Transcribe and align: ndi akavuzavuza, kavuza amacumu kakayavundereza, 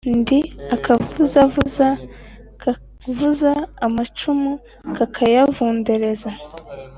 ndi 0.19 0.39
akavuzavuza, 0.75 1.87
kavuza 2.61 3.51
amacumu 3.85 4.51
kakayavundereza, 4.95 6.29